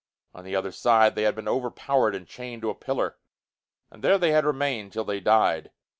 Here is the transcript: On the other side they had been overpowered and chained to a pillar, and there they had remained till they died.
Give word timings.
On 0.33 0.43
the 0.43 0.55
other 0.55 0.71
side 0.71 1.13
they 1.13 1.21
had 1.21 1.35
been 1.35 1.47
overpowered 1.47 2.15
and 2.15 2.25
chained 2.27 2.63
to 2.63 2.71
a 2.71 2.73
pillar, 2.73 3.17
and 3.91 4.03
there 4.03 4.17
they 4.17 4.31
had 4.31 4.45
remained 4.45 4.91
till 4.93 5.03
they 5.05 5.19
died. 5.19 5.69